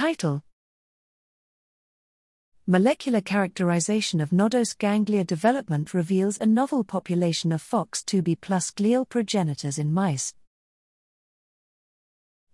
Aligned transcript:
Title 0.00 0.42
Molecular 2.66 3.20
characterization 3.20 4.22
of 4.22 4.30
nodose 4.30 4.72
ganglia 4.72 5.24
development 5.24 5.92
reveals 5.92 6.38
a 6.38 6.46
novel 6.46 6.84
population 6.84 7.52
of 7.52 7.62
Phox2b 7.62 8.40
plus 8.40 8.70
glial 8.70 9.06
progenitors 9.06 9.78
in 9.78 9.92
mice. 9.92 10.32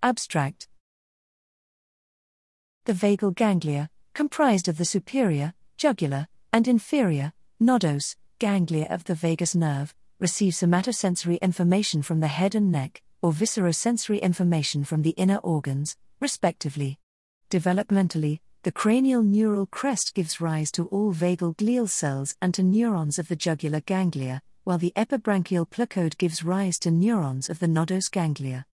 Abstract 0.03 0.67
The 2.85 2.93
vagal 2.93 3.37
ganglia, 3.37 3.91
comprised 4.13 4.67
of 4.67 4.77
the 4.77 4.85
superior, 4.85 5.55
jugular, 5.77 6.27
and 6.53 6.67
inferior, 6.67 7.33
nodose, 7.63 8.17
ganglia 8.41 8.89
of 8.91 9.05
the 9.05 9.15
vagus 9.15 9.55
nerve, 9.55 9.95
receive 10.19 10.55
somatosensory 10.55 11.41
information 11.41 12.03
from 12.03 12.19
the 12.19 12.27
head 12.27 12.57
and 12.57 12.73
neck, 12.73 13.03
or 13.23 13.31
viscerosensory 13.31 14.21
information 14.21 14.83
from 14.83 15.03
the 15.03 15.11
inner 15.11 15.39
organs, 15.45 15.97
respectively. 16.19 16.99
Developmentally, 17.51 18.41
the 18.65 18.73
cranial 18.73 19.23
neural 19.23 19.67
crest 19.67 20.15
gives 20.15 20.41
rise 20.41 20.73
to 20.73 20.87
all 20.87 21.15
vagal 21.15 21.57
glial 21.57 21.89
cells 21.89 22.35
and 22.43 22.53
to 22.53 22.65
neurons 22.65 23.21
of 23.21 23.29
the 23.29 23.37
jugular 23.37 23.81
ganglia, 23.81 24.43
while 24.65 24.79
the 24.79 24.93
epibranchial 24.97 25.69
placode 25.71 26.19
gives 26.19 26.43
rise 26.43 26.77
to 26.81 26.91
neurons 26.91 27.49
of 27.49 27.61
the 27.61 27.69
nodose 27.69 28.11
ganglia. 28.11 28.67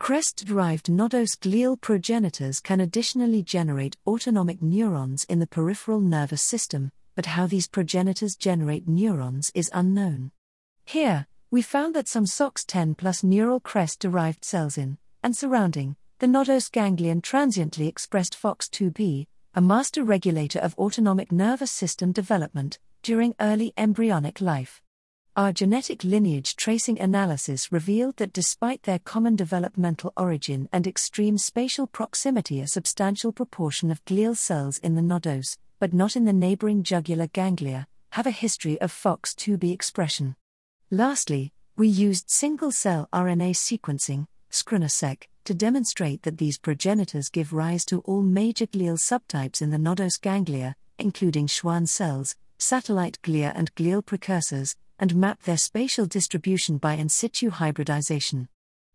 Crest 0.00 0.44
derived 0.44 0.86
nodose 0.86 1.36
glial 1.38 1.80
progenitors 1.80 2.58
can 2.58 2.80
additionally 2.80 3.44
generate 3.44 3.96
autonomic 4.08 4.60
neurons 4.60 5.22
in 5.24 5.38
the 5.38 5.46
peripheral 5.46 6.00
nervous 6.00 6.42
system, 6.42 6.90
but 7.14 7.26
how 7.26 7.46
these 7.46 7.68
progenitors 7.68 8.34
generate 8.34 8.88
neurons 8.88 9.52
is 9.54 9.70
unknown. 9.72 10.32
Here, 10.84 11.28
we 11.52 11.62
found 11.62 11.94
that 11.94 12.08
some 12.08 12.24
SOX10 12.24 12.96
plus 12.96 13.22
neural 13.22 13.60
crest 13.60 14.00
derived 14.00 14.44
cells 14.44 14.76
in, 14.76 14.98
and 15.22 15.36
surrounding, 15.36 15.94
the 16.18 16.26
nodose 16.26 16.70
ganglion 16.70 17.20
transiently 17.20 17.86
expressed 17.86 18.40
Phox2b, 18.40 19.26
a 19.54 19.60
master 19.60 20.02
regulator 20.02 20.58
of 20.58 20.74
autonomic 20.78 21.30
nervous 21.30 21.70
system 21.70 22.10
development, 22.10 22.78
during 23.02 23.34
early 23.38 23.74
embryonic 23.76 24.40
life. 24.40 24.80
Our 25.36 25.52
genetic 25.52 26.04
lineage 26.04 26.56
tracing 26.56 26.98
analysis 26.98 27.70
revealed 27.70 28.16
that 28.16 28.32
despite 28.32 28.84
their 28.84 28.98
common 28.98 29.36
developmental 29.36 30.14
origin 30.16 30.70
and 30.72 30.86
extreme 30.86 31.36
spatial 31.36 31.86
proximity, 31.86 32.62
a 32.62 32.66
substantial 32.66 33.30
proportion 33.30 33.90
of 33.90 34.02
glial 34.06 34.34
cells 34.34 34.78
in 34.78 34.94
the 34.94 35.02
nodose, 35.02 35.58
but 35.78 35.92
not 35.92 36.16
in 36.16 36.24
the 36.24 36.32
neighboring 36.32 36.82
jugular 36.82 37.26
ganglia, 37.26 37.86
have 38.12 38.26
a 38.26 38.30
history 38.30 38.80
of 38.80 38.90
Phox2b 38.90 39.70
expression. 39.70 40.34
Lastly, 40.90 41.52
we 41.76 41.88
used 41.88 42.30
single 42.30 42.72
cell 42.72 43.06
RNA 43.12 43.50
sequencing, 43.50 44.26
SCRNA-seq, 44.50 45.28
to 45.46 45.54
demonstrate 45.54 46.22
that 46.22 46.38
these 46.38 46.58
progenitors 46.58 47.28
give 47.28 47.52
rise 47.52 47.84
to 47.86 48.00
all 48.00 48.22
major 48.22 48.66
glial 48.66 48.98
subtypes 48.98 49.62
in 49.62 49.70
the 49.70 49.78
nodose 49.78 50.20
ganglia, 50.20 50.74
including 50.98 51.46
Schwann 51.46 51.86
cells, 51.86 52.36
satellite 52.58 53.18
glia, 53.22 53.52
and 53.54 53.74
glial 53.74 54.04
precursors, 54.04 54.76
and 54.98 55.14
map 55.14 55.42
their 55.42 55.56
spatial 55.56 56.06
distribution 56.06 56.78
by 56.78 56.94
in 56.94 57.08
situ 57.08 57.50
hybridization. 57.50 58.48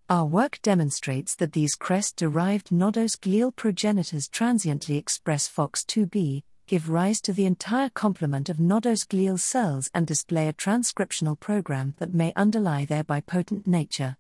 Our 0.10 0.26
work 0.26 0.60
demonstrates 0.62 1.36
that 1.36 1.54
these 1.54 1.76
crest 1.76 2.18
derived 2.18 2.70
nodose 2.70 3.18
glial 3.18 3.56
progenitors 3.56 4.28
transiently 4.28 4.98
express 4.98 5.48
Phox2b, 5.48 6.44
give 6.68 6.90
rise 6.90 7.22
to 7.22 7.34
the 7.34 7.46
entire 7.46 7.90
complement 7.90 8.50
of 8.50 8.58
nodose 8.58 9.08
glial 9.08 9.40
cells, 9.40 9.90
and 9.94 10.06
display 10.06 10.48
a 10.48 10.54
transcriptional 10.54 11.40
program 11.40 11.96
that 12.00 12.14
may 12.14 12.34
underlie 12.36 12.86
their 12.86 13.04
bipotent 13.04 13.66
nature. 13.68 14.18